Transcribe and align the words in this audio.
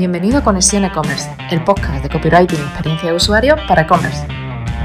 Bienvenido 0.00 0.38
a 0.38 0.42
Conexión 0.42 0.82
E-Commerce, 0.86 1.28
el 1.50 1.62
podcast 1.62 2.02
de 2.02 2.08
copywriting 2.08 2.58
y 2.58 2.62
experiencia 2.62 3.10
de 3.10 3.16
usuario 3.16 3.56
para 3.68 3.82
e-commerce. 3.82 4.26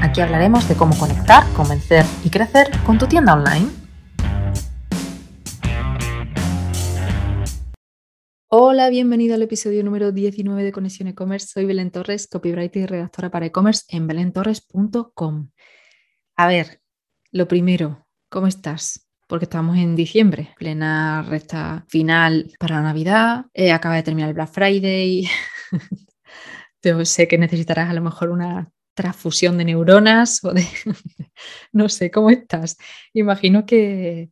Aquí 0.02 0.20
hablaremos 0.20 0.68
de 0.68 0.76
cómo 0.76 0.94
conectar, 1.00 1.50
convencer 1.54 2.04
y 2.26 2.30
crecer 2.30 2.70
con 2.86 2.98
tu 2.98 3.08
tienda 3.08 3.32
online. 3.32 3.70
Hola, 8.50 8.90
bienvenido 8.90 9.36
al 9.36 9.44
episodio 9.44 9.86
número 9.86 10.12
19 10.12 10.62
de 10.66 10.74
Conexión 10.74 11.08
E-Commerce. 11.08 11.48
Soy 11.48 11.64
Belén 11.64 11.92
Torres, 11.92 12.28
copywriter 12.28 12.84
y 12.84 12.86
redactora 12.86 13.32
para 13.32 13.46
e-commerce 13.46 13.86
en 13.88 14.08
belentorres.com. 14.08 15.50
A 16.36 16.48
ver, 16.48 16.82
lo 17.32 17.48
primero, 17.48 18.06
¿cómo 18.28 18.48
estás? 18.48 19.05
Porque 19.28 19.46
estamos 19.46 19.78
en 19.78 19.96
diciembre, 19.96 20.54
plena 20.58 21.24
recta 21.24 21.86
final 21.88 22.52
para 22.60 22.76
la 22.76 22.84
Navidad, 22.84 23.46
eh, 23.54 23.72
acaba 23.72 23.96
de 23.96 24.04
terminar 24.04 24.30
el 24.30 24.36
Black 24.36 24.52
Friday, 24.52 25.28
Yo 26.84 27.04
sé 27.04 27.28
que 27.28 27.40
necesitarás 27.40 27.90
a 27.90 27.94
lo 27.94 28.02
mejor 28.02 28.30
una 28.30 28.72
transfusión 28.94 29.58
de 29.58 29.66
neuronas 29.66 30.44
o 30.44 30.54
de, 30.54 30.68
no 31.72 31.90
sé, 31.90 32.12
¿cómo 32.12 32.30
estás? 32.30 32.78
Imagino 33.14 33.66
que 33.66 34.30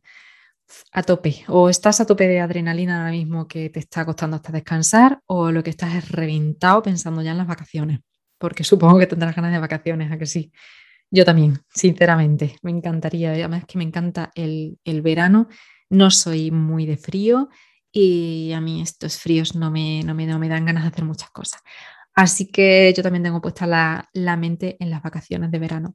a 0.92 1.02
tope, 1.02 1.44
o 1.48 1.68
estás 1.68 2.00
a 2.00 2.06
tope 2.06 2.26
de 2.28 2.40
adrenalina 2.40 2.98
ahora 2.98 3.10
mismo 3.10 3.48
que 3.48 3.70
te 3.70 3.80
está 3.80 4.04
costando 4.04 4.36
hasta 4.36 4.52
descansar, 4.52 5.20
o 5.26 5.50
lo 5.50 5.62
que 5.62 5.70
estás 5.70 5.94
es 5.94 6.10
reventado 6.10 6.82
pensando 6.82 7.22
ya 7.22 7.32
en 7.32 7.38
las 7.38 7.46
vacaciones, 7.46 8.00
porque 8.38 8.64
supongo 8.64 8.98
que 8.98 9.06
tendrás 9.06 9.36
ganas 9.36 9.52
de 9.52 9.58
vacaciones, 9.58 10.10
¿a 10.12 10.18
que 10.18 10.26
sí? 10.26 10.52
Yo 11.14 11.24
también, 11.24 11.60
sinceramente, 11.72 12.56
me 12.62 12.72
encantaría. 12.72 13.30
Además 13.30 13.64
que 13.66 13.78
me 13.78 13.84
encanta 13.84 14.32
el, 14.34 14.80
verano. 15.00 15.46
No 15.88 16.10
soy 16.10 16.50
muy 16.50 16.86
de 16.86 16.96
frío 16.96 17.50
y 17.92 18.50
a 18.52 18.60
mí 18.60 18.82
estos 18.82 19.18
fríos 19.18 19.54
no 19.54 19.70
me, 19.70 20.02
no 20.02 20.12
me, 20.16 20.26
dan 20.26 20.66
ganas 20.66 20.82
de 20.82 20.88
hacer 20.88 21.04
muchas 21.04 21.30
cosas. 21.30 21.62
Así 22.16 22.50
que 22.50 22.92
yo 22.96 23.04
también 23.04 23.22
tengo 23.22 23.40
puesta 23.40 23.64
la, 23.64 24.08
la, 24.12 24.36
mente 24.36 24.76
en 24.80 24.90
las 24.90 25.04
vacaciones 25.04 25.52
de 25.52 25.58
verano. 25.60 25.94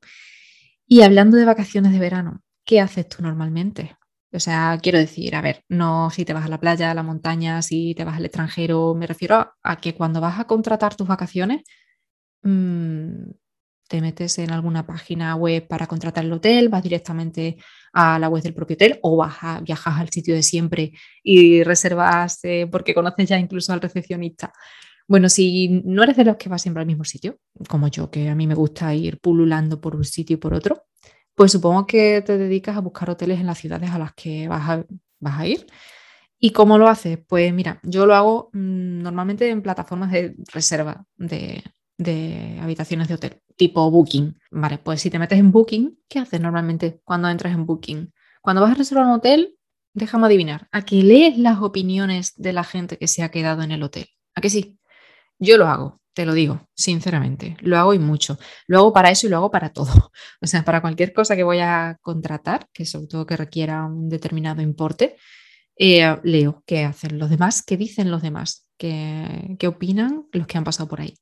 Y 0.88 1.02
hablando 1.02 1.36
de 1.36 1.44
vacaciones 1.44 1.92
de 1.92 2.00
verano, 2.00 2.42
¿qué 2.66 2.80
haces 2.80 3.10
tú 3.10 3.22
normalmente? 3.22 3.98
O 4.32 4.40
sea, 4.40 4.80
quiero 4.82 5.00
decir, 5.00 5.36
a 5.36 5.42
ver, 5.42 5.66
no 5.68 6.12
si 6.12 6.24
te 6.24 6.34
vas 6.34 6.46
a 6.46 6.50
la 6.50 6.62
playa, 6.62 6.92
a 6.92 6.94
la 6.94 7.04
montaña, 7.04 7.62
si 7.62 7.94
te 7.94 8.06
vas 8.06 8.16
al 8.18 8.26
extranjero, 8.26 8.96
me 8.96 9.06
refiero 9.06 9.54
a, 9.64 9.78
que 9.82 9.96
cuando 9.96 10.22
vas 10.22 10.40
a 10.40 10.46
contratar 10.48 10.96
tus 10.96 11.08
vacaciones, 11.10 11.64
mmm, 12.44 13.32
te 13.90 14.02
metes 14.02 14.38
en 14.38 14.52
alguna 14.52 14.86
página 14.86 15.36
web 15.36 15.68
para 15.68 15.88
contratar 15.88 16.24
el 16.24 16.32
hotel, 16.32 16.70
vas 16.70 16.84
directamente 16.84 17.58
a 17.92 18.20
la 18.20 18.30
web 18.30 18.44
del 18.44 18.54
propio 18.54 18.76
hotel 18.76 19.00
o 19.02 19.18
vas 19.18 19.38
a, 19.42 19.62
viajas 19.62 20.00
al 20.00 20.10
sitio 20.10 20.36
de 20.36 20.44
siempre 20.44 20.94
y 21.24 21.64
reservas 21.64 22.40
eh, 22.44 22.68
porque 22.72 22.94
conoces 22.94 23.28
ya 23.28 23.40
incluso 23.40 23.74
al 23.74 23.82
recepcionista. 23.82 24.54
Bueno, 25.08 25.28
si 25.28 25.82
no 25.86 26.04
eres 26.04 26.18
de 26.18 26.26
los 26.26 26.38
que 26.38 26.50
va 26.50 26.60
siempre 26.60 26.82
al 26.82 26.88
mismo 26.88 27.04
sitio, 27.04 27.40
como 27.68 27.88
yo, 27.88 28.12
que 28.12 28.30
a 28.30 28.36
mí 28.36 28.46
me 28.46 28.54
gusta 28.54 28.94
ir 28.94 29.20
pululando 29.20 29.82
por 29.82 29.96
un 29.96 30.06
sitio 30.06 30.36
y 30.36 30.38
por 30.38 30.54
otro, 30.54 30.86
pues 31.34 31.52
supongo 31.52 31.88
que 31.88 32.22
te 32.22 32.38
dedicas 32.38 32.78
a 32.78 32.82
buscar 32.82 33.10
hoteles 33.10 33.40
en 33.40 33.48
las 33.48 33.58
ciudades 33.58 33.90
a 33.90 33.98
las 33.98 34.14
que 34.14 34.48
vas 34.48 34.86
a, 35.26 35.48
ir. 35.48 35.66
¿Y 36.38 36.52
cómo 36.52 36.78
lo 36.78 36.88
haces? 36.88 37.18
Pues 37.28 37.52
mira, 37.54 37.80
yo 37.84 38.06
lo 38.06 38.14
hago 38.16 38.50
mm, 38.54 39.02
normalmente 39.02 39.50
en 39.50 39.64
plataformas 39.64 40.12
de 40.12 40.36
reserva 40.54 41.04
de, 41.18 41.64
de 42.00 42.58
habitaciones 42.62 43.10
de 43.10 43.16
hotel, 43.16 43.42
tipo 43.58 43.92
Booking. 43.92 44.40
Vale, 44.52 44.80
pues 44.80 45.02
si 45.02 45.10
te 45.10 45.20
metes 45.20 45.38
en 45.38 45.52
Booking, 45.52 46.00
¿qué 46.08 46.20
haces 46.20 46.40
normalmente 46.40 47.02
cuando 47.04 47.30
entras 47.30 47.54
en 47.54 47.66
Booking? 47.66 48.12
Cuando 48.42 48.62
vas 48.62 48.72
a 48.72 48.76
reservar 48.76 49.06
un 49.06 49.12
hotel, 49.12 49.58
déjame 49.94 50.26
adivinar, 50.28 50.70
¿a 50.72 50.86
que 50.86 51.04
lees 51.04 51.38
las 51.38 51.60
opiniones 51.60 52.34
de 52.38 52.54
la 52.54 52.64
gente 52.64 52.98
que 52.98 53.10
se 53.10 53.22
ha 53.22 53.30
quedado 53.30 53.64
en 53.64 53.72
el 53.72 53.84
hotel? 53.84 54.08
¿A 54.34 54.40
que 54.40 54.50
sí? 54.50 54.80
Yo 55.40 55.58
lo 55.58 55.68
hago, 55.68 56.00
te 56.14 56.26
lo 56.26 56.34
digo, 56.34 56.70
sinceramente, 56.74 57.58
lo 57.60 57.78
hago 57.78 57.94
y 57.94 58.00
mucho. 58.00 58.40
Lo 58.66 58.80
hago 58.80 58.94
para 58.94 59.12
eso 59.12 59.28
y 59.28 59.30
lo 59.30 59.36
hago 59.36 59.52
para 59.52 59.74
todo. 59.74 59.92
O 60.42 60.48
sea, 60.48 60.64
para 60.64 60.80
cualquier 60.80 61.12
cosa 61.12 61.36
que 61.36 61.44
voy 61.44 61.60
a 61.60 61.98
contratar, 62.02 62.68
que 62.72 62.86
sobre 62.86 63.08
todo 63.08 63.26
que 63.26 63.36
requiera 63.36 63.86
un 63.86 64.08
determinado 64.08 64.62
importe, 64.62 65.18
eh, 65.76 66.18
leo 66.24 66.64
qué 66.66 66.86
hacen 66.86 67.20
los 67.20 67.30
demás, 67.30 67.62
qué 67.62 67.76
dicen 67.76 68.10
los 68.10 68.22
demás, 68.22 68.70
qué, 68.78 69.58
qué 69.60 69.68
opinan 69.68 70.28
los 70.32 70.48
que 70.48 70.58
han 70.58 70.64
pasado 70.64 70.88
por 70.88 71.02
ahí. 71.02 71.14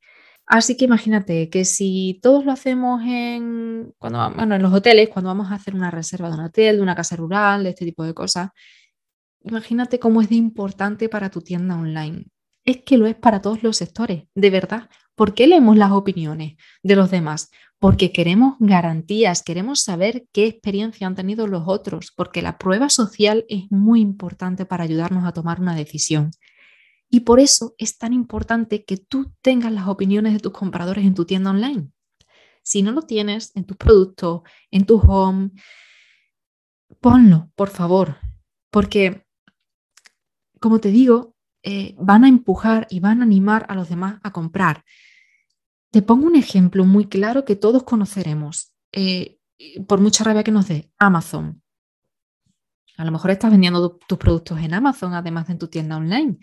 Así 0.48 0.78
que 0.78 0.86
imagínate 0.86 1.50
que 1.50 1.66
si 1.66 2.20
todos 2.24 2.46
lo 2.46 2.54
hacemos 2.54 3.02
en, 3.04 3.94
cuando, 3.98 4.32
bueno, 4.34 4.56
en 4.56 4.62
los 4.62 4.74
hoteles, 4.74 5.10
cuando 5.10 5.28
vamos 5.28 5.52
a 5.52 5.56
hacer 5.56 5.76
una 5.76 5.92
reserva 5.92 6.30
de 6.30 6.36
un 6.36 6.46
hotel, 6.46 6.78
de 6.78 6.82
una 6.82 6.96
casa 6.96 7.18
rural, 7.18 7.64
de 7.64 7.72
este 7.72 7.84
tipo 7.84 8.04
de 8.04 8.14
cosas, 8.14 8.52
imagínate 9.44 10.00
cómo 10.00 10.22
es 10.22 10.30
de 10.30 10.36
importante 10.36 11.10
para 11.10 11.30
tu 11.30 11.42
tienda 11.42 11.76
online. 11.76 12.28
Es 12.64 12.78
que 12.86 12.98
lo 12.98 13.08
es 13.08 13.16
para 13.16 13.42
todos 13.42 13.62
los 13.62 13.76
sectores, 13.76 14.24
de 14.36 14.50
verdad. 14.50 14.90
¿Por 15.16 15.34
qué 15.34 15.48
leemos 15.48 15.76
las 15.76 15.92
opiniones 15.92 16.56
de 16.82 16.96
los 16.96 17.12
demás? 17.12 17.50
Porque 17.78 18.14
queremos 18.14 18.56
garantías, 18.60 19.44
queremos 19.44 19.82
saber 19.82 20.28
qué 20.32 20.48
experiencia 20.48 21.08
han 21.08 21.16
tenido 21.16 21.48
los 21.48 21.64
otros, 21.66 22.14
porque 22.16 22.42
la 22.42 22.58
prueba 22.58 22.90
social 22.90 23.46
es 23.50 23.70
muy 23.70 24.00
importante 24.00 24.66
para 24.66 24.86
ayudarnos 24.86 25.26
a 25.26 25.34
tomar 25.34 25.60
una 25.60 25.76
decisión. 25.76 26.32
Y 27.10 27.22
por 27.22 27.40
eso 27.40 27.74
es 27.78 27.98
tan 27.98 28.14
importante 28.14 28.84
que 28.84 28.98
tú 28.98 29.34
tengas 29.42 29.72
las 29.72 29.88
opiniones 29.88 30.34
de 30.34 30.40
tus 30.40 30.52
compradores 30.52 31.06
en 31.06 31.16
tu 31.16 31.26
tienda 31.26 31.52
online. 31.52 31.90
Si 32.64 32.82
no 32.82 32.92
lo 32.92 33.04
tienes 33.04 33.56
en 33.56 33.66
tus 33.66 33.78
productos, 33.78 34.42
en 34.72 34.86
tu 34.86 34.98
home, 35.00 35.52
ponlo, 37.00 37.50
por 37.56 37.70
favor, 37.70 38.18
porque, 38.72 39.26
como 40.60 40.80
te 40.80 40.90
digo, 40.90 41.36
eh, 41.64 41.96
van 41.98 42.26
a 42.26 42.28
empujar 42.28 42.88
y 42.90 43.00
van 43.00 43.22
a 43.22 43.24
animar 43.24 43.66
a 43.70 43.76
los 43.76 43.90
demás 43.90 44.20
a 44.24 44.32
comprar. 44.32 44.84
Te 45.92 46.02
pongo 46.02 46.28
un 46.28 46.36
ejemplo 46.36 46.84
muy 46.84 47.08
claro 47.08 47.46
que 47.46 47.56
todos 47.56 47.84
conoceremos, 47.84 48.74
eh, 48.92 49.40
por 49.88 50.02
mucha 50.02 50.24
rabia 50.24 50.44
que 50.44 50.52
nos 50.52 50.68
dé, 50.68 50.92
Amazon. 50.98 51.62
A 52.98 53.06
lo 53.06 53.12
mejor 53.12 53.32
estás 53.32 53.52
vendiendo 53.52 53.98
tus 54.08 54.18
productos 54.18 54.60
en 54.60 54.74
Amazon, 54.74 55.14
además 55.14 55.48
de 55.48 55.54
en 55.54 55.60
tu 55.60 55.68
tienda 55.68 55.98
online. 55.98 56.38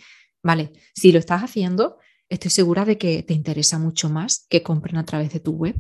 Vale, 0.45 0.73
si 0.95 1.11
lo 1.11 1.19
estás 1.19 1.43
haciendo, 1.43 1.99
estoy 2.29 2.51
segura 2.51 2.85
de 2.85 2.99
que 2.99 3.23
te 3.23 3.35
interesa 3.35 3.79
mucho 3.79 4.11
más 4.11 4.47
que 4.49 4.63
compren 4.63 4.99
a 4.99 5.05
través 5.05 5.33
de 5.33 5.41
tu 5.41 5.53
web 5.53 5.75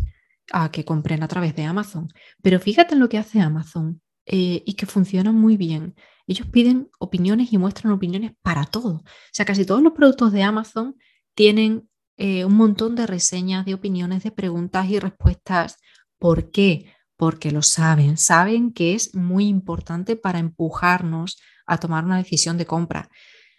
a 0.52 0.70
que 0.70 0.84
compren 0.84 1.22
a 1.22 1.28
través 1.28 1.54
de 1.54 1.64
Amazon. 1.64 2.12
Pero 2.42 2.58
fíjate 2.58 2.94
en 2.94 3.00
lo 3.00 3.08
que 3.08 3.18
hace 3.18 3.40
Amazon 3.40 4.00
eh, 4.26 4.62
y 4.64 4.74
que 4.74 4.86
funciona 4.86 5.32
muy 5.32 5.56
bien. 5.56 5.94
Ellos 6.26 6.48
piden 6.48 6.90
opiniones 6.98 7.52
y 7.52 7.58
muestran 7.58 7.92
opiniones 7.92 8.32
para 8.42 8.64
todo. 8.64 8.96
O 8.96 9.04
sea, 9.32 9.44
casi 9.44 9.64
todos 9.64 9.82
los 9.82 9.92
productos 9.92 10.32
de 10.32 10.42
Amazon 10.42 10.96
tienen 11.34 11.88
eh, 12.16 12.44
un 12.44 12.54
montón 12.54 12.94
de 12.94 13.06
reseñas, 13.06 13.66
de 13.66 13.74
opiniones, 13.74 14.22
de 14.22 14.30
preguntas 14.30 14.88
y 14.88 14.98
respuestas. 14.98 15.76
¿Por 16.18 16.50
qué? 16.50 16.92
Porque 17.16 17.50
lo 17.50 17.62
saben, 17.62 18.16
saben 18.16 18.72
que 18.72 18.94
es 18.94 19.14
muy 19.14 19.46
importante 19.46 20.16
para 20.16 20.38
empujarnos 20.38 21.38
a 21.66 21.78
tomar 21.78 22.04
una 22.04 22.16
decisión 22.16 22.56
de 22.56 22.66
compra. 22.66 23.10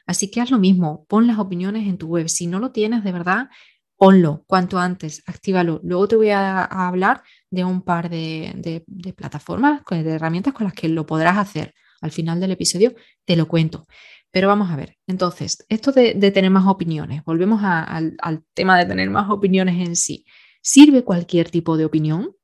Así 0.05 0.29
que 0.29 0.41
haz 0.41 0.51
lo 0.51 0.59
mismo, 0.59 1.05
pon 1.07 1.27
las 1.27 1.39
opiniones 1.39 1.87
en 1.87 1.97
tu 1.97 2.07
web. 2.07 2.29
Si 2.29 2.47
no 2.47 2.59
lo 2.59 2.71
tienes 2.71 3.03
de 3.03 3.11
verdad, 3.11 3.49
ponlo 3.97 4.43
cuanto 4.47 4.77
antes, 4.77 5.23
actívalo. 5.25 5.79
Luego 5.83 6.07
te 6.07 6.15
voy 6.15 6.29
a, 6.29 6.63
hablar 6.63 7.23
de 7.49 7.63
un 7.63 7.81
par 7.81 8.09
de, 8.09 8.83
plataformas, 9.15 9.81
de 9.89 10.11
herramientas 10.11 10.53
con 10.53 10.65
las 10.65 10.73
que 10.73 10.89
lo 10.89 11.05
podrás 11.05 11.37
hacer. 11.37 11.73
Al 12.01 12.11
final 12.11 12.39
del 12.39 12.51
episodio 12.51 12.93
te 13.25 13.35
lo 13.35 13.47
cuento. 13.47 13.85
Pero 14.31 14.49
vamos 14.49 14.69
a 14.69 14.75
ver, 14.75 14.97
entonces, 15.07 15.65
esto 15.69 15.93
de, 15.93 16.13
tener 16.31 16.51
más 16.51 16.67
opiniones, 16.67 17.23
volvemos 17.23 17.61
al, 17.63 18.17
al 18.21 18.43
tema 18.53 18.77
de 18.77 18.85
tener 18.85 19.09
más 19.09 19.29
opiniones 19.29 19.87
en 19.87 19.95
sí. 19.95 20.25
¿Sirve 20.61 21.03
cualquier 21.03 21.49
tipo 21.49 21.77
de 21.77 21.85
opinión? 21.85 22.35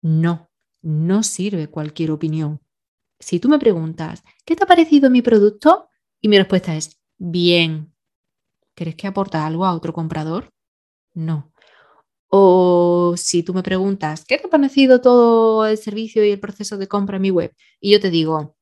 No, 0.00 0.50
no 0.80 1.22
sirve 1.22 1.68
cualquier 1.68 2.10
opinión. 2.10 2.60
Si 3.18 3.38
tú 3.38 3.50
me 3.50 3.58
preguntas, 3.58 4.24
¿qué 4.46 4.56
te 4.56 4.64
ha 4.64 4.66
parecido 4.66 5.10
mi 5.10 5.20
producto? 5.20 5.89
Y 6.20 6.28
mi 6.28 6.36
respuesta 6.36 6.76
es, 6.76 7.00
bien. 7.18 7.92
¿Crees 8.74 8.96
que 8.96 9.06
aporta 9.06 9.46
algo 9.46 9.64
a 9.64 9.74
otro 9.74 9.92
comprador? 9.92 10.52
No. 11.14 11.52
O 12.28 13.14
si 13.16 13.42
tú 13.42 13.54
me 13.54 13.62
preguntas, 13.62 14.24
¿qué 14.26 14.38
te 14.38 14.46
ha 14.46 14.50
parecido 14.50 15.00
todo 15.00 15.66
el 15.66 15.78
servicio 15.78 16.24
y 16.24 16.30
el 16.30 16.40
proceso 16.40 16.78
de 16.78 16.88
compra 16.88 17.16
en 17.16 17.22
mi 17.22 17.30
web? 17.30 17.54
Y 17.80 17.92
yo 17.92 18.00
te 18.00 18.10
digo, 18.10 18.56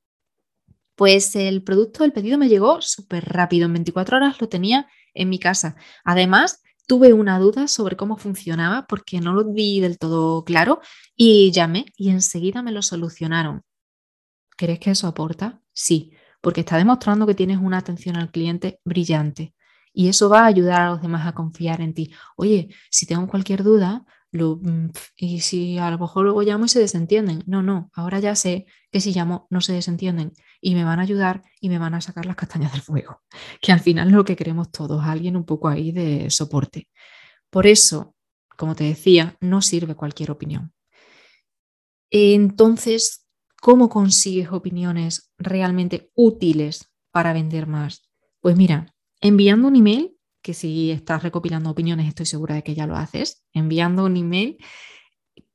pues 0.95 1.37
el 1.37 1.63
producto, 1.63 2.05
el 2.05 2.13
pedido 2.13 2.39
me 2.39 2.49
llegó 2.49 2.81
súper 2.81 3.25
rápido, 3.25 3.67
en 3.67 3.75
24 3.75 4.17
horas 4.17 4.41
lo 4.41 4.49
tenía 4.49 4.89
en 5.15 5.29
mi 5.29 5.39
casa. 5.39 5.77
Además, 6.05 6.63
tuve 6.87 7.13
una 7.13 7.39
duda 7.39 7.69
sobre 7.69 7.97
cómo 7.97 8.17
funcionaba 8.17 8.87
porque 8.89 9.21
no 9.21 9.35
lo 9.35 9.45
vi 9.53 9.81
del 9.81 9.99
todo 9.99 10.45
claro 10.45 10.81
y 11.17 11.53
llamé 11.53 11.87
y 11.97 12.11
enseguida 12.11 12.63
me 12.63 12.73
lo 12.73 12.83
solucionaron. 12.83 13.63
¿Crees 14.57 14.81
que 14.81 14.93
eso 14.93 15.07
aporta? 15.07 15.61
Sí 15.73 16.13
porque 16.49 16.61
está 16.61 16.79
demostrando 16.79 17.27
que 17.27 17.35
tienes 17.35 17.59
una 17.59 17.79
atención 17.79 18.17
al 18.17 18.31
cliente 18.31 18.81
brillante. 18.85 19.55
Y 19.93 20.09
eso 20.09 20.29
va 20.29 20.41
a 20.41 20.47
ayudar 20.47 20.81
a 20.81 20.91
los 20.91 21.03
demás 21.03 21.27
a 21.27 21.35
confiar 21.35 21.81
en 21.83 21.93
ti. 21.93 22.11
Oye, 22.37 22.69
si 22.91 23.07
tengo 23.07 23.27
cualquier 23.29 23.63
duda, 23.63 24.05
Mm, 24.33 24.91
y 25.17 25.41
si 25.41 25.79
a 25.79 25.91
lo 25.91 25.99
mejor 25.99 26.25
luego 26.25 26.43
llamo 26.43 26.67
y 26.67 26.69
se 26.69 26.81
desentienden. 26.81 27.43
No, 27.47 27.63
no, 27.63 27.91
ahora 27.95 28.21
ya 28.21 28.35
sé 28.35 28.67
que 28.91 29.01
si 29.01 29.13
llamo 29.13 29.47
no 29.51 29.61
se 29.61 29.73
desentienden 29.73 30.33
y 30.61 30.75
me 30.75 30.85
van 30.85 30.99
a 30.99 31.03
ayudar 31.03 31.43
y 31.61 31.69
me 31.69 31.79
van 31.79 31.95
a 31.95 32.01
sacar 32.01 32.27
las 32.27 32.37
castañas 32.37 32.73
del 32.73 32.83
fuego, 32.83 33.23
que 33.63 33.73
al 33.73 33.81
final 33.81 34.09
es 34.09 34.15
lo 34.15 34.25
que 34.25 34.37
queremos 34.37 34.71
todos, 34.71 35.05
alguien 35.05 35.37
un 35.37 35.45
poco 35.45 35.69
ahí 35.69 35.93
de 35.93 36.31
soporte. 36.31 36.89
Por 37.51 37.67
eso, 37.67 38.15
como 38.57 38.75
te 38.75 38.85
decía, 38.85 39.37
no 39.41 39.63
sirve 39.63 39.95
cualquier 39.95 40.31
opinión. 40.31 40.73
Entonces, 42.11 43.27
¿cómo 43.61 43.89
consigues 43.89 44.51
opiniones 44.51 45.33
realmente 45.39 46.11
útiles 46.15 46.91
para 47.11 47.33
vender 47.33 47.67
más? 47.67 48.09
Pues 48.41 48.57
mira, 48.57 48.95
enviando 49.21 49.69
un 49.69 49.77
email 49.77 50.17
que 50.43 50.55
si 50.55 50.91
estás 50.91 51.23
recopilando 51.23 51.71
opiniones, 51.71 52.09
estoy 52.09 52.27
segura 52.27 52.55
de 52.55 52.63
que 52.63 52.75
ya 52.75 52.87
lo 52.87 52.97
haces, 52.97 53.45
enviando 53.53 54.05
un 54.05 54.17
email, 54.17 54.57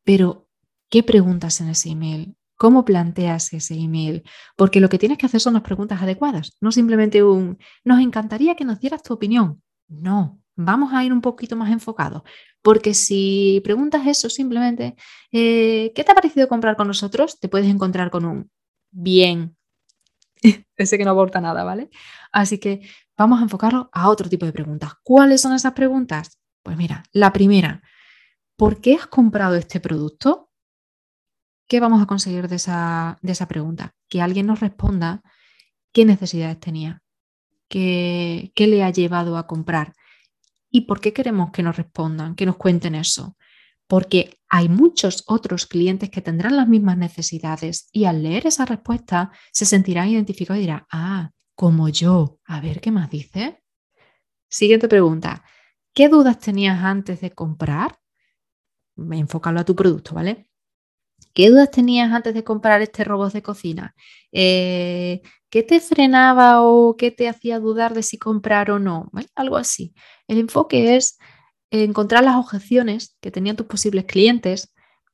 pero 0.03 0.50
¿qué 0.89 1.03
preguntas 1.03 1.61
en 1.61 1.69
ese 1.69 1.89
email? 1.89 2.35
¿Cómo 2.55 2.85
planteas 2.85 3.53
ese 3.53 3.75
email? 3.75 4.23
Porque 4.56 4.79
lo 4.79 4.89
que 4.89 4.99
tienes 4.99 5.17
que 5.17 5.25
hacer 5.25 5.39
son 5.39 5.53
las 5.53 5.63
preguntas 5.63 6.01
adecuadas, 6.01 6.57
no 6.61 6.71
simplemente 6.71 7.23
un, 7.23 7.57
nos 7.83 8.01
encantaría 8.01 8.56
que 8.56 8.65
nos 8.65 8.79
dieras 8.79 9.03
tu 9.03 9.13
opinión. 9.13 9.61
No, 9.88 10.43
vamos 10.55 10.94
a 10.94 11.03
ir 11.03 11.13
un 11.13 11.21
poquito 11.21 11.55
más 11.55 11.71
enfocados, 11.71 12.23
porque 12.61 12.94
si 12.94 13.61
preguntas 13.63 14.05
eso 14.07 14.29
simplemente, 14.29 14.95
eh, 15.31 15.91
¿qué 15.95 16.03
te 16.03 16.11
ha 16.11 16.15
parecido 16.15 16.47
comprar 16.47 16.75
con 16.75 16.88
nosotros? 16.88 17.39
Te 17.39 17.50
puedes 17.50 17.67
encontrar 17.67 18.11
con 18.11 18.25
un 18.25 18.51
bien, 18.91 19.55
ese 20.77 20.97
que 20.97 21.05
no 21.05 21.11
aporta 21.11 21.41
nada, 21.41 21.63
¿vale? 21.63 21.89
Así 22.31 22.57
que 22.57 22.81
vamos 23.17 23.39
a 23.39 23.44
enfocarlo 23.44 23.89
a 23.91 24.09
otro 24.09 24.29
tipo 24.29 24.45
de 24.45 24.53
preguntas. 24.53 24.94
¿Cuáles 25.03 25.41
son 25.41 25.53
esas 25.53 25.73
preguntas? 25.73 26.39
Pues 26.63 26.77
mira, 26.77 27.03
la 27.11 27.33
primera, 27.33 27.81
¿por 28.56 28.81
qué 28.81 28.95
has 28.95 29.07
comprado 29.07 29.56
este 29.56 29.79
producto? 29.79 30.49
¿Qué 31.67 31.79
vamos 31.79 32.01
a 32.01 32.06
conseguir 32.06 32.47
de 32.47 32.57
esa, 32.57 33.17
de 33.21 33.31
esa 33.31 33.47
pregunta? 33.47 33.95
Que 34.09 34.21
alguien 34.21 34.47
nos 34.47 34.59
responda 34.59 35.21
qué 35.91 36.06
necesidades 36.06 36.59
tenía, 36.59 37.01
qué, 37.67 38.51
qué 38.56 38.67
le 38.67 38.83
ha 38.83 38.89
llevado 38.89 39.38
a 39.38 39.47
comprar 39.47 39.94
y 40.75 40.81
por 40.81 40.99
qué 40.99 41.13
queremos 41.13 41.51
que 41.51 41.61
nos 41.61 41.77
respondan, 41.77 42.33
que 42.35 42.47
nos 42.47 42.57
cuenten 42.57 42.95
eso. 42.95 43.37
Porque 43.85 44.39
hay 44.49 44.69
muchos 44.69 45.23
otros 45.27 45.67
clientes 45.67 46.09
que 46.09 46.21
tendrán 46.21 46.57
las 46.57 46.67
mismas 46.67 46.97
necesidades 46.97 47.89
y 47.91 48.05
al 48.05 48.23
leer 48.23 48.47
esa 48.47 48.65
respuesta 48.65 49.31
se 49.51 49.65
sentirán 49.65 50.09
identificados 50.09 50.57
y 50.57 50.61
dirán, 50.61 50.87
ah, 50.91 51.29
como 51.53 51.89
yo. 51.89 52.39
A 52.45 52.59
ver, 52.59 52.81
¿qué 52.81 52.89
más 52.89 53.11
dice? 53.11 53.61
Siguiente 54.49 54.87
pregunta. 54.87 55.43
¿Qué 55.93 56.09
dudas 56.09 56.39
tenías 56.39 56.83
antes 56.83 57.21
de 57.21 57.29
comprar? 57.29 57.99
Enfócalo 58.97 59.59
a 59.59 59.65
tu 59.65 59.75
producto, 59.75 60.15
¿vale? 60.15 60.49
¿Qué 61.33 61.50
dudas 61.50 61.71
tenías 61.71 62.12
antes 62.12 62.33
de 62.33 62.44
comprar 62.44 62.81
este 62.81 63.03
robot 63.03 63.33
de 63.33 63.41
cocina? 63.41 63.95
Eh, 64.31 65.21
¿Qué 65.50 65.63
te 65.63 65.80
frenaba 65.80 66.62
o 66.62 66.95
qué 66.97 67.12
te 67.12 67.27
hacía 67.30 67.59
dudar 67.59 67.94
de 67.94 68.03
si 68.03 68.18
comprar 68.18 68.71
o 68.71 68.80
no? 68.80 69.12
Algo 69.35 69.57
así. 69.57 69.94
El 70.27 70.38
enfoque 70.39 70.95
es 70.95 71.18
encontrar 71.71 72.24
las 72.24 72.35
objeciones 72.35 73.18
que 73.21 73.31
tenían 73.31 73.56
tus 73.56 73.65
posibles 73.68 74.06
clientes 74.06 74.74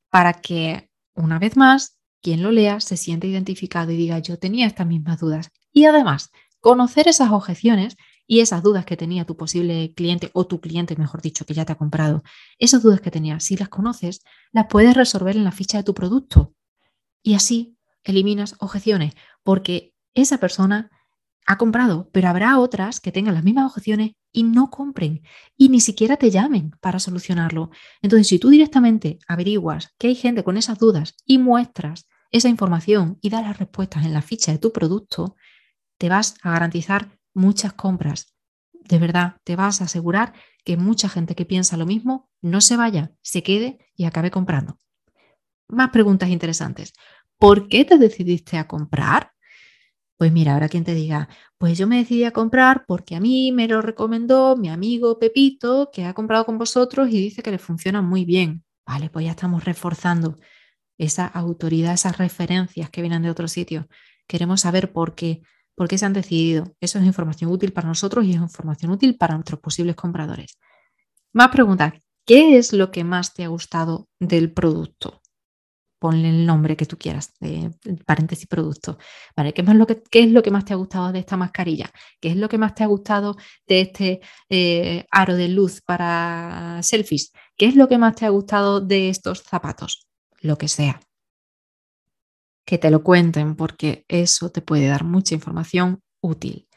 para 0.09 0.33
que, 0.33 0.89
una 1.15 1.39
vez 1.39 1.55
más, 1.57 1.97
quien 2.21 2.43
lo 2.43 2.51
lea 2.51 2.81
se 2.81 2.97
sienta 2.97 3.27
identificado 3.27 3.91
y 3.91 3.97
diga, 3.97 4.19
yo 4.19 4.37
tenía 4.37 4.67
estas 4.67 4.87
mismas 4.87 5.19
dudas. 5.19 5.49
Y 5.71 5.85
además, 5.85 6.31
conocer 6.59 7.07
esas 7.07 7.31
objeciones 7.31 7.95
y 8.31 8.41
esas 8.41 8.61
dudas 8.61 8.85
que 8.85 8.95
tenía 8.95 9.25
tu 9.25 9.35
posible 9.35 9.91
cliente 9.95 10.29
o 10.33 10.45
tu 10.45 10.61
cliente, 10.61 10.95
mejor 10.95 11.19
dicho, 11.19 11.47
que 11.47 11.55
ya 11.55 11.65
te 11.65 11.71
ha 11.71 11.77
comprado, 11.79 12.21
esas 12.59 12.83
dudas 12.83 13.01
que 13.01 13.09
tenía, 13.09 13.39
si 13.39 13.57
las 13.57 13.69
conoces, 13.69 14.21
las 14.51 14.67
puedes 14.67 14.95
resolver 14.95 15.35
en 15.35 15.43
la 15.43 15.51
ficha 15.51 15.79
de 15.79 15.83
tu 15.83 15.95
producto. 15.95 16.53
Y 17.23 17.33
así 17.33 17.75
eliminas 18.03 18.55
objeciones, 18.59 19.15
porque 19.41 19.95
esa 20.13 20.37
persona 20.37 20.91
ha 21.47 21.57
comprado, 21.57 22.11
pero 22.13 22.27
habrá 22.27 22.59
otras 22.59 22.99
que 22.99 23.11
tengan 23.11 23.33
las 23.33 23.43
mismas 23.43 23.65
objeciones 23.65 24.11
y 24.31 24.43
no 24.43 24.69
compren 24.69 25.23
y 25.57 25.69
ni 25.69 25.81
siquiera 25.81 26.15
te 26.15 26.29
llamen 26.29 26.69
para 26.81 26.99
solucionarlo. 26.99 27.71
Entonces, 28.03 28.27
si 28.27 28.37
tú 28.37 28.49
directamente 28.49 29.17
averiguas 29.27 29.95
que 29.97 30.09
hay 30.09 30.15
gente 30.15 30.43
con 30.43 30.55
esas 30.55 30.77
dudas 30.77 31.15
y 31.25 31.39
muestras 31.39 32.07
esa 32.29 32.47
información 32.47 33.17
y 33.23 33.31
das 33.31 33.41
las 33.41 33.57
respuestas 33.57 34.05
en 34.05 34.13
la 34.13 34.21
ficha 34.21 34.51
de 34.51 34.59
tu 34.59 34.71
producto, 34.71 35.35
te 35.97 36.09
vas 36.09 36.35
a 36.43 36.51
garantizar 36.51 37.18
muchas 37.33 37.73
compras. 37.73 38.33
De 38.73 38.99
verdad, 38.99 39.37
te 39.43 39.55
vas 39.55 39.81
a 39.81 39.85
asegurar 39.85 40.33
que 40.63 40.77
mucha 40.77 41.09
gente 41.09 41.35
que 41.35 41.45
piensa 41.45 41.77
lo 41.77 41.85
mismo 41.85 42.29
no 42.41 42.61
se 42.61 42.77
vaya, 42.77 43.11
se 43.21 43.43
quede 43.43 43.79
y 43.95 44.05
acabe 44.05 44.31
comprando. 44.31 44.79
Más 45.67 45.91
preguntas 45.91 46.29
interesantes. 46.29 46.93
¿Por 47.37 47.69
qué 47.69 47.85
te 47.85 47.97
decidiste 47.97 48.57
a 48.57 48.67
comprar? 48.67 49.31
Pues 50.17 50.33
mira, 50.33 50.53
ahora 50.53 50.67
quien 50.67 50.83
te 50.83 50.93
diga, 50.93 51.29
pues 51.57 51.77
yo 51.77 51.87
me 51.87 51.97
decidí 51.97 52.25
a 52.25 52.31
comprar 52.31 52.83
porque 52.85 53.15
a 53.15 53.21
mí 53.21 53.53
me 53.53 53.67
lo 53.67 53.81
recomendó 53.81 54.57
mi 54.57 54.67
amigo 54.69 55.17
Pepito, 55.17 55.89
que 55.93 56.03
ha 56.03 56.13
comprado 56.13 56.45
con 56.45 56.57
vosotros 56.57 57.09
y 57.09 57.21
dice 57.21 57.41
que 57.41 57.51
le 57.51 57.57
funciona 57.57 58.01
muy 58.01 58.25
bien. 58.25 58.65
Vale, 58.85 59.09
pues 59.09 59.25
ya 59.25 59.31
estamos 59.31 59.63
reforzando 59.63 60.37
esa 60.97 61.25
autoridad, 61.25 61.93
esas 61.93 62.17
referencias 62.17 62.89
que 62.89 63.01
vienen 63.01 63.21
de 63.23 63.29
otro 63.29 63.47
sitio. 63.47 63.87
Queremos 64.27 64.61
saber 64.61 64.91
por 64.91 65.15
qué. 65.15 65.41
¿Por 65.79 65.87
qué 65.87 65.97
se 65.97 66.05
han 66.05 66.11
decidido? 66.11 66.75
Eso 66.81 66.99
es 66.99 67.05
información 67.05 67.49
útil 67.49 67.71
para 67.71 67.87
nosotros 67.87 68.25
y 68.25 68.31
es 68.31 68.35
información 68.35 68.91
útil 68.91 69.15
para 69.15 69.35
nuestros 69.35 69.61
posibles 69.61 69.95
compradores. 69.95 70.57
Más 71.31 71.47
preguntas. 71.51 71.93
¿Qué 72.25 72.57
es 72.57 72.73
lo 72.73 72.91
que 72.91 73.05
más 73.05 73.33
te 73.33 73.45
ha 73.45 73.47
gustado 73.47 74.09
del 74.19 74.51
producto? 74.51 75.21
Ponle 75.97 76.31
el 76.31 76.45
nombre 76.45 76.75
que 76.75 76.85
tú 76.85 76.97
quieras, 76.97 77.31
de 77.39 77.71
paréntesis 78.05 78.45
producto. 78.45 78.97
¿Vale? 79.37 79.53
¿Qué, 79.53 79.61
es 79.61 79.73
lo 79.73 79.87
que, 79.87 80.03
¿Qué 80.11 80.23
es 80.23 80.31
lo 80.31 80.43
que 80.43 80.51
más 80.51 80.65
te 80.65 80.73
ha 80.73 80.75
gustado 80.75 81.13
de 81.13 81.19
esta 81.19 81.37
mascarilla? 81.37 81.89
¿Qué 82.19 82.31
es 82.31 82.35
lo 82.35 82.49
que 82.49 82.57
más 82.57 82.75
te 82.75 82.83
ha 82.83 82.87
gustado 82.87 83.37
de 83.65 83.79
este 83.79 84.19
eh, 84.49 85.05
aro 85.11 85.37
de 85.37 85.47
luz 85.47 85.79
para 85.79 86.81
selfies? 86.83 87.31
¿Qué 87.55 87.67
es 87.67 87.77
lo 87.77 87.87
que 87.87 87.97
más 87.97 88.15
te 88.15 88.25
ha 88.25 88.29
gustado 88.29 88.81
de 88.81 89.07
estos 89.07 89.43
zapatos? 89.43 90.09
Lo 90.41 90.57
que 90.57 90.67
sea 90.67 90.99
que 92.69 92.77
te 92.77 92.91
lo 92.91 93.01
cuenten 93.01 93.55
porque 93.55 94.05
eso 94.07 94.51
te 94.51 94.61
puede 94.61 94.85
dar 94.85 95.03
mucha 95.03 95.33
información 95.33 96.03
útil. 96.21 96.67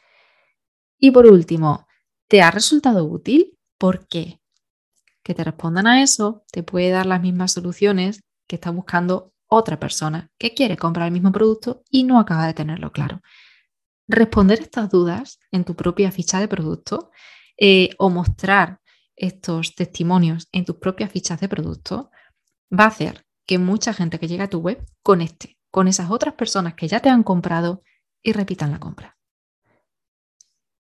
Y 0.97 1.11
por 1.11 1.27
último, 1.27 1.85
¿te 2.27 2.41
ha 2.41 2.49
resultado 2.49 3.05
útil? 3.05 3.59
¿Por 3.77 4.07
qué? 4.07 4.41
Que 5.21 5.35
te 5.35 5.43
respondan 5.43 5.85
a 5.85 6.01
eso 6.01 6.45
te 6.51 6.63
puede 6.63 6.89
dar 6.89 7.05
las 7.05 7.21
mismas 7.21 7.51
soluciones 7.51 8.21
que 8.47 8.55
está 8.55 8.71
buscando 8.71 9.33
otra 9.45 9.79
persona 9.79 10.31
que 10.39 10.55
quiere 10.55 10.77
comprar 10.77 11.05
el 11.05 11.13
mismo 11.13 11.31
producto 11.31 11.83
y 11.91 12.05
no 12.05 12.19
acaba 12.19 12.47
de 12.47 12.55
tenerlo 12.55 12.91
claro. 12.91 13.21
Responder 14.07 14.61
estas 14.61 14.89
dudas 14.89 15.37
en 15.51 15.63
tu 15.63 15.75
propia 15.75 16.11
ficha 16.11 16.39
de 16.39 16.47
producto 16.47 17.11
eh, 17.55 17.91
o 17.99 18.09
mostrar 18.09 18.79
estos 19.15 19.75
testimonios 19.75 20.47
en 20.53 20.65
tus 20.65 20.77
propias 20.77 21.11
fichas 21.11 21.39
de 21.39 21.49
producto 21.49 22.09
va 22.71 22.85
a 22.85 22.87
hacer 22.87 23.27
que 23.45 23.59
mucha 23.59 23.93
gente 23.93 24.17
que 24.17 24.27
llega 24.27 24.45
a 24.45 24.49
tu 24.49 24.57
web 24.57 24.83
conecte 25.03 25.55
con 25.73 25.87
esas 25.87 26.11
otras 26.11 26.35
personas 26.35 26.75
que 26.75 26.87
ya 26.87 26.99
te 26.99 27.09
han 27.09 27.23
comprado 27.23 27.81
y 28.21 28.31
repitan 28.31 28.69
la 28.69 28.79
compra. 28.79 29.17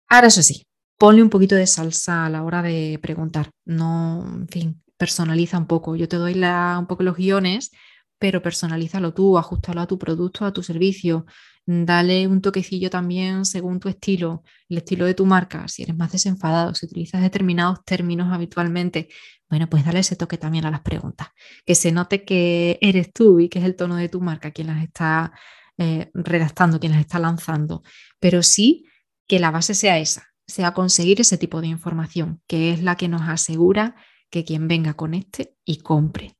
Ahora 0.07 0.27
eso 0.27 0.41
sí, 0.41 0.63
ponle 0.97 1.21
un 1.21 1.29
poquito 1.29 1.55
de 1.55 1.67
salsa 1.67 2.25
a 2.25 2.29
la 2.29 2.43
hora 2.43 2.61
de 2.61 2.97
preguntar. 3.01 3.49
No, 3.65 4.25
en 4.25 4.47
fin, 4.47 4.81
personaliza 4.95 5.57
un 5.57 5.67
poco. 5.67 5.97
Yo 5.97 6.07
te 6.07 6.15
doy 6.15 6.41
un 6.41 6.87
poco 6.87 7.03
los 7.03 7.17
guiones, 7.17 7.71
pero 8.19 8.41
personalízalo 8.41 9.13
tú, 9.13 9.37
ajustalo 9.37 9.81
a 9.81 9.85
tu 9.87 9.99
producto, 9.99 10.45
a 10.45 10.53
tu 10.53 10.63
servicio. 10.63 11.25
Dale 11.65 12.27
un 12.27 12.41
toquecillo 12.41 12.89
también 12.89 13.45
según 13.45 13.79
tu 13.79 13.89
estilo, 13.89 14.43
el 14.69 14.77
estilo 14.77 15.05
de 15.05 15.13
tu 15.13 15.25
marca. 15.25 15.67
Si 15.67 15.83
eres 15.83 15.95
más 15.95 16.11
desenfadado, 16.11 16.73
si 16.73 16.87
utilizas 16.87 17.21
determinados 17.21 17.83
términos 17.85 18.33
habitualmente, 18.33 19.09
bueno, 19.49 19.69
pues 19.69 19.85
dale 19.85 19.99
ese 19.99 20.15
toque 20.15 20.37
también 20.37 20.65
a 20.65 20.71
las 20.71 20.81
preguntas, 20.81 21.29
que 21.65 21.75
se 21.75 21.91
note 21.91 22.23
que 22.23 22.77
eres 22.81 23.13
tú 23.13 23.39
y 23.39 23.49
que 23.49 23.59
es 23.59 23.65
el 23.65 23.75
tono 23.75 23.95
de 23.95 24.09
tu 24.09 24.21
marca 24.21 24.51
quien 24.51 24.67
las 24.67 24.83
está 24.83 25.31
eh, 25.77 26.09
redactando, 26.13 26.79
quien 26.79 26.91
las 26.91 27.01
está 27.01 27.19
lanzando, 27.19 27.83
pero 28.19 28.43
sí 28.43 28.85
que 29.27 29.39
la 29.39 29.51
base 29.51 29.73
sea 29.75 29.99
esa, 29.99 30.33
sea 30.47 30.73
conseguir 30.73 31.21
ese 31.21 31.37
tipo 31.37 31.61
de 31.61 31.67
información, 31.67 32.41
que 32.47 32.71
es 32.71 32.83
la 32.83 32.95
que 32.95 33.07
nos 33.07 33.21
asegura 33.21 33.95
que 34.29 34.43
quien 34.43 34.67
venga 34.67 34.95
conecte 34.95 35.55
y 35.65 35.77
compre. 35.77 36.38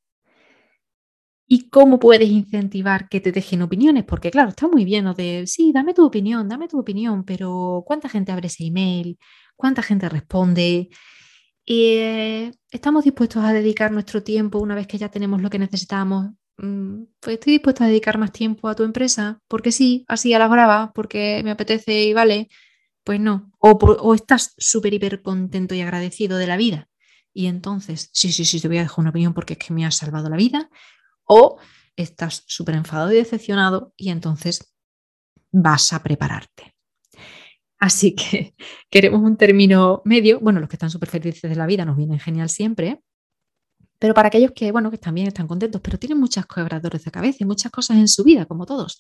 ¿Y 1.51 1.69
cómo 1.69 1.97
puedes 1.99 2.29
incentivar 2.29 3.09
que 3.09 3.21
te 3.21 3.31
dejen 3.31 3.63
opiniones? 3.63 4.03
Porque 4.05 4.29
claro, 4.29 4.49
está 4.49 4.67
muy 4.67 4.85
bien 4.85 5.05
lo 5.05 5.15
de, 5.15 5.47
sí, 5.47 5.71
dame 5.73 5.95
tu 5.95 6.05
opinión, 6.05 6.47
dame 6.47 6.67
tu 6.67 6.79
opinión, 6.79 7.23
pero 7.23 7.83
¿cuánta 7.87 8.07
gente 8.07 8.31
abre 8.31 8.47
ese 8.47 8.65
email? 8.65 9.17
¿Cuánta 9.55 9.81
gente 9.81 10.07
responde? 10.09 10.89
Eh, 11.65 12.51
¿Estamos 12.69 13.03
dispuestos 13.03 13.43
a 13.43 13.51
dedicar 13.51 13.91
nuestro 13.91 14.21
tiempo 14.21 14.59
una 14.59 14.75
vez 14.75 14.85
que 14.85 14.99
ya 14.99 15.09
tenemos 15.09 15.41
lo 15.41 15.49
que 15.49 15.57
necesitamos? 15.57 16.27
Mm, 16.57 17.05
pues 17.19 17.35
estoy 17.39 17.53
dispuesto 17.53 17.83
a 17.83 17.87
dedicar 17.87 18.19
más 18.19 18.31
tiempo 18.31 18.67
a 18.67 18.75
tu 18.75 18.83
empresa, 18.83 19.39
porque 19.47 19.71
sí, 19.71 20.05
así 20.07 20.31
a 20.35 20.39
la 20.39 20.47
brava, 20.47 20.91
porque 20.93 21.41
me 21.43 21.49
apetece 21.49 22.03
y 22.03 22.13
vale. 22.13 22.47
Pues 23.03 23.19
no. 23.19 23.51
O, 23.57 24.13
estás 24.13 24.53
súper, 24.59 24.93
hiper 24.93 25.23
contento 25.23 25.73
y 25.73 25.81
agradecido 25.81 26.37
de 26.37 26.45
la 26.47 26.57
vida, 26.57 26.89
y 27.33 27.47
entonces, 27.47 28.09
sí, 28.13 28.31
sí, 28.31 28.45
sí, 28.45 28.61
te 28.61 28.67
voy 28.67 28.77
a 28.77 28.81
dejar 28.83 28.99
una 28.99 29.09
opinión 29.11 29.33
porque 29.33 29.53
es 29.53 29.59
que 29.59 29.73
me 29.73 29.85
ha 29.85 29.91
salvado 29.91 30.29
la 30.29 30.37
vida, 30.37 30.69
o 31.29 31.59
estás 31.95 32.43
súper 32.47 32.75
enfadado 32.75 33.11
y 33.11 33.15
decepcionado 33.15 33.93
y 33.95 34.09
entonces 34.09 34.73
vas 35.51 35.93
a 35.93 36.01
prepararte. 36.01 36.75
Así 37.79 38.15
que 38.15 38.55
queremos 38.89 39.21
un 39.21 39.37
término 39.37 40.01
medio. 40.05 40.39
Bueno, 40.39 40.59
los 40.59 40.67
que 40.67 40.75
están 40.75 40.89
súper 40.89 41.09
felices 41.09 41.49
de 41.49 41.55
la 41.55 41.67
vida 41.67 41.85
nos 41.85 41.97
vienen 41.97 42.19
genial 42.19 42.49
siempre. 42.49 43.01
Pero 43.99 44.13
para 44.13 44.29
aquellos 44.29 44.51
que, 44.53 44.71
bueno, 44.71 44.89
que 44.89 44.97
también 44.97 45.27
están 45.27 45.47
contentos, 45.47 45.81
pero 45.81 45.99
tienen 45.99 46.19
muchas 46.19 46.45
quebradores 46.45 47.03
de 47.03 47.11
cabeza 47.11 47.37
y 47.41 47.45
muchas 47.45 47.71
cosas 47.71 47.97
en 47.97 48.07
su 48.07 48.23
vida, 48.23 48.45
como 48.45 48.65
todos, 48.65 48.99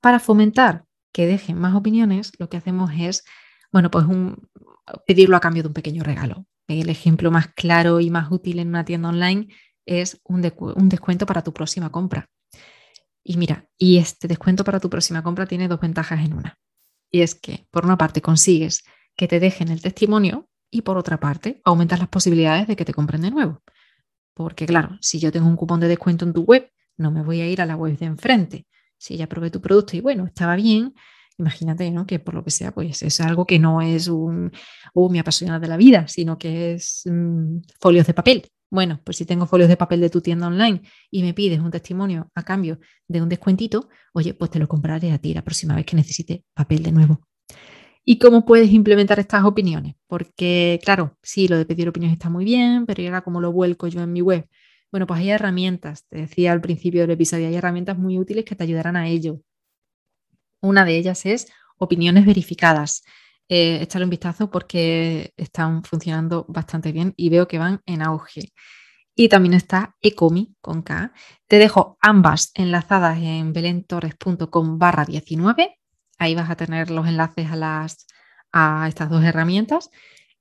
para 0.00 0.20
fomentar 0.20 0.84
que 1.10 1.26
dejen 1.26 1.58
más 1.58 1.74
opiniones, 1.74 2.32
lo 2.38 2.50
que 2.50 2.58
hacemos 2.58 2.90
es, 2.98 3.24
bueno, 3.72 3.90
pues 3.90 4.04
pedirlo 5.06 5.38
a 5.38 5.40
cambio 5.40 5.62
de 5.62 5.68
un 5.68 5.74
pequeño 5.74 6.02
regalo. 6.04 6.46
El 6.68 6.90
ejemplo 6.90 7.30
más 7.30 7.48
claro 7.54 8.00
y 8.00 8.10
más 8.10 8.30
útil 8.30 8.58
en 8.58 8.68
una 8.68 8.84
tienda 8.84 9.08
online 9.08 9.48
es 9.86 10.20
un, 10.24 10.52
un 10.76 10.88
descuento 10.88 11.24
para 11.24 11.42
tu 11.42 11.52
próxima 11.52 11.90
compra. 11.90 12.28
Y 13.24 13.36
mira, 13.36 13.66
y 13.78 13.98
este 13.98 14.28
descuento 14.28 14.62
para 14.64 14.80
tu 14.80 14.90
próxima 14.90 15.22
compra 15.22 15.46
tiene 15.46 15.68
dos 15.68 15.80
ventajas 15.80 16.24
en 16.24 16.34
una. 16.34 16.58
Y 17.10 17.22
es 17.22 17.34
que, 17.34 17.66
por 17.70 17.84
una 17.84 17.96
parte, 17.96 18.20
consigues 18.20 18.84
que 19.16 19.28
te 19.28 19.40
dejen 19.40 19.68
el 19.68 19.80
testimonio 19.80 20.48
y 20.70 20.82
por 20.82 20.98
otra 20.98 21.18
parte, 21.18 21.60
aumentas 21.64 21.98
las 21.98 22.08
posibilidades 22.08 22.66
de 22.66 22.76
que 22.76 22.84
te 22.84 22.92
compren 22.92 23.22
de 23.22 23.30
nuevo. 23.30 23.62
Porque 24.34 24.66
claro, 24.66 24.98
si 25.00 25.18
yo 25.18 25.32
tengo 25.32 25.48
un 25.48 25.56
cupón 25.56 25.80
de 25.80 25.88
descuento 25.88 26.24
en 26.24 26.34
tu 26.34 26.42
web, 26.42 26.70
no 26.98 27.10
me 27.10 27.22
voy 27.22 27.40
a 27.40 27.48
ir 27.48 27.60
a 27.62 27.66
la 27.66 27.76
web 27.76 27.96
de 27.98 28.06
enfrente. 28.06 28.66
Si 28.98 29.16
ya 29.16 29.26
probé 29.26 29.50
tu 29.50 29.60
producto 29.60 29.96
y 29.96 30.00
bueno, 30.00 30.26
estaba 30.26 30.56
bien, 30.56 30.94
imagínate, 31.38 31.90
¿no? 31.90 32.06
Que 32.06 32.18
por 32.18 32.34
lo 32.34 32.44
que 32.44 32.50
sea, 32.50 32.72
pues 32.72 33.02
es 33.02 33.20
algo 33.20 33.46
que 33.46 33.58
no 33.58 33.80
es 33.80 34.08
un, 34.08 34.52
oh, 34.94 35.08
me 35.08 35.20
apasiona 35.20 35.58
de 35.58 35.68
la 35.68 35.76
vida, 35.76 36.06
sino 36.08 36.38
que 36.38 36.74
es 36.74 37.02
mm, 37.06 37.58
folios 37.80 38.06
de 38.06 38.14
papel. 38.14 38.50
Bueno, 38.70 39.00
pues 39.04 39.16
si 39.16 39.24
tengo 39.24 39.46
folios 39.46 39.68
de 39.68 39.76
papel 39.76 40.00
de 40.00 40.10
tu 40.10 40.20
tienda 40.20 40.48
online 40.48 40.82
y 41.10 41.22
me 41.22 41.34
pides 41.34 41.60
un 41.60 41.70
testimonio 41.70 42.30
a 42.34 42.42
cambio 42.42 42.80
de 43.06 43.22
un 43.22 43.28
descuentito, 43.28 43.88
oye, 44.12 44.34
pues 44.34 44.50
te 44.50 44.58
lo 44.58 44.66
compraré 44.66 45.12
a 45.12 45.18
ti 45.18 45.32
la 45.34 45.42
próxima 45.42 45.76
vez 45.76 45.86
que 45.86 45.96
necesite 45.96 46.44
papel 46.52 46.82
de 46.82 46.92
nuevo. 46.92 47.26
¿Y 48.04 48.18
cómo 48.18 48.44
puedes 48.44 48.70
implementar 48.72 49.18
estas 49.18 49.44
opiniones? 49.44 49.94
Porque, 50.06 50.80
claro, 50.84 51.16
sí, 51.22 51.48
lo 51.48 51.58
de 51.58 51.66
pedir 51.66 51.88
opiniones 51.88 52.14
está 52.16 52.30
muy 52.30 52.44
bien, 52.44 52.86
pero 52.86 53.02
¿y 53.02 53.06
ahora 53.06 53.22
cómo 53.22 53.40
lo 53.40 53.52
vuelco 53.52 53.88
yo 53.88 54.00
en 54.00 54.12
mi 54.12 54.20
web? 54.20 54.48
Bueno, 54.92 55.06
pues 55.06 55.20
hay 55.20 55.30
herramientas, 55.30 56.06
te 56.08 56.18
decía 56.18 56.52
al 56.52 56.60
principio 56.60 57.00
del 57.00 57.10
episodio, 57.10 57.48
hay 57.48 57.56
herramientas 57.56 57.98
muy 57.98 58.18
útiles 58.18 58.44
que 58.44 58.54
te 58.54 58.64
ayudarán 58.64 58.96
a 58.96 59.08
ello. 59.08 59.40
Una 60.60 60.84
de 60.84 60.96
ellas 60.96 61.26
es 61.26 61.48
opiniones 61.78 62.26
verificadas 62.26 63.02
eh, 63.48 63.78
echarle 63.82 64.04
un 64.04 64.10
vistazo 64.10 64.50
porque 64.50 65.32
están 65.36 65.84
funcionando 65.84 66.46
bastante 66.48 66.92
bien 66.92 67.14
y 67.16 67.28
veo 67.28 67.46
que 67.46 67.58
van 67.58 67.80
en 67.86 68.02
auge. 68.02 68.52
Y 69.14 69.28
también 69.28 69.54
está 69.54 69.96
Ecomi 70.02 70.54
con 70.60 70.82
K. 70.82 71.12
Te 71.46 71.58
dejo 71.58 71.96
ambas 72.00 72.50
enlazadas 72.54 73.18
en 73.18 73.52
belentorres.com 73.52 74.78
barra 74.78 75.04
19. 75.04 75.78
Ahí 76.18 76.34
vas 76.34 76.50
a 76.50 76.56
tener 76.56 76.90
los 76.90 77.06
enlaces 77.06 77.50
a, 77.50 77.56
las, 77.56 78.06
a 78.52 78.88
estas 78.88 79.08
dos 79.08 79.24
herramientas 79.24 79.90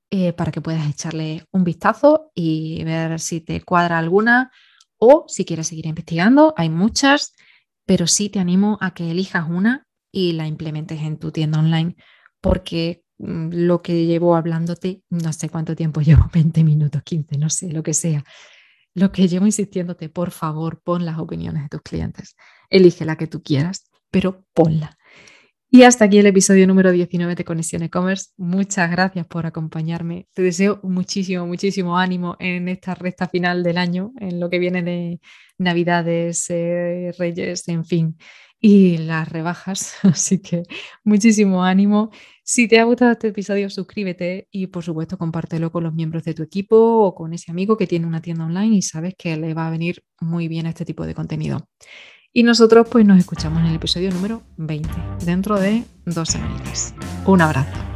eh, 0.09 0.33
para 0.33 0.51
que 0.51 0.62
puedas 0.62 0.89
echarle 0.89 1.45
un 1.51 1.63
vistazo 1.63 2.31
y 2.33 2.83
ver 2.83 3.19
si 3.19 3.39
te 3.39 3.62
cuadra 3.62 3.97
alguna 3.97 4.51
o 4.97 5.25
si 5.27 5.45
quieres 5.45 5.67
seguir 5.67 5.85
investigando. 5.85 6.53
Hay 6.57 6.69
muchas, 6.69 7.33
pero 7.85 8.07
sí 8.07 8.29
te 8.29 8.39
animo 8.39 8.77
a 8.81 8.93
que 8.93 9.12
elijas 9.12 9.45
una 9.50 9.88
y 10.12 10.33
la 10.33 10.47
implementes 10.47 11.01
en 11.01 11.17
tu 11.17 11.31
tienda 11.31 11.59
online 11.59 11.95
porque 12.45 13.03
mm, 13.17 13.49
lo 13.53 13.81
que 13.81 14.05
llevo 14.05 14.35
hablándote, 14.35 15.01
no 15.09 15.33
sé 15.33 15.49
cuánto 15.49 15.75
tiempo 15.75 16.01
llevo, 16.07 16.29
20 16.31 16.63
minutos, 16.63 17.01
15, 17.01 17.39
no 17.39 17.49
sé, 17.49 17.71
lo 17.71 17.81
que 17.81 17.95
sea. 17.95 18.23
Lo 18.93 19.11
que 19.11 19.27
llevo 19.27 19.47
insistiéndote, 19.47 20.09
por 20.09 20.29
favor, 20.29 20.79
pon 20.81 21.05
las 21.05 21.17
opiniones 21.17 21.63
de 21.63 21.69
tus 21.69 21.81
clientes. 21.81 22.35
Elige 22.69 23.03
la 23.03 23.15
que 23.17 23.25
tú 23.25 23.41
quieras, 23.41 23.89
pero 24.11 24.45
ponla. 24.53 24.95
Y 25.71 25.83
hasta 25.83 26.05
aquí 26.05 26.19
el 26.19 26.27
episodio 26.27 26.67
número 26.67 26.91
19 26.91 27.33
de 27.33 27.43
Conexión 27.43 27.81
E-Commerce. 27.81 28.27
Muchas 28.37 28.89
gracias 28.91 29.25
por 29.25 29.47
acompañarme. 29.47 30.27
Te 30.33 30.43
deseo 30.43 30.79
muchísimo, 30.83 31.47
muchísimo 31.47 31.97
ánimo 31.97 32.37
en 32.39 32.69
esta 32.69 32.93
recta 32.93 33.27
final 33.27 33.63
del 33.63 33.79
año, 33.79 34.13
en 34.19 34.39
lo 34.39 34.49
que 34.51 34.59
viene 34.59 34.83
de 34.83 35.19
Navidades, 35.57 36.45
eh, 36.49 37.11
Reyes, 37.17 37.67
en 37.67 37.83
fin 37.83 38.15
y 38.65 38.98
las 38.98 39.29
rebajas. 39.29 39.93
Así 40.01 40.39
que 40.39 40.63
muchísimo 41.03 41.63
ánimo. 41.63 42.10
Si 42.43 42.67
te 42.67 42.79
ha 42.79 42.84
gustado 42.84 43.12
este 43.12 43.27
episodio, 43.27 43.69
suscríbete 43.69 44.48
y 44.51 44.67
por 44.67 44.84
supuesto 44.84 45.19
compártelo 45.19 45.72
con 45.72 45.84
los 45.84 45.93
miembros 45.93 46.24
de 46.24 46.34
tu 46.34 46.41
equipo 46.41 46.75
o 46.75 47.13
con 47.13 47.34
ese 47.34 47.51
amigo 47.51 47.77
que 47.77 47.86
tiene 47.86 48.07
una 48.07 48.22
tienda 48.22 48.45
online 48.45 48.75
y 48.75 48.81
sabes 48.81 49.13
que 49.15 49.38
le 49.38 49.53
va 49.53 49.67
a 49.67 49.69
venir 49.72 50.03
muy 50.19 50.48
bien 50.48 50.65
este 50.65 50.84
tipo 50.84 51.05
de 51.05 51.13
contenido. 51.13 51.69
Y 52.34 52.41
nosotros 52.41 52.88
pues 52.89 53.05
nos 53.05 53.19
escuchamos 53.19 53.60
en 53.60 53.67
el 53.67 53.75
episodio 53.75 54.10
número 54.10 54.41
20, 54.57 54.89
dentro 55.24 55.60
de 55.60 55.84
dos 56.05 56.29
semanas. 56.29 56.95
Un 57.25 57.41
abrazo. 57.41 57.94